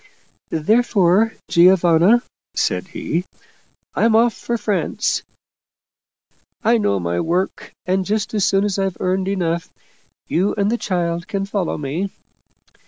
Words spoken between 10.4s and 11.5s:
and the child can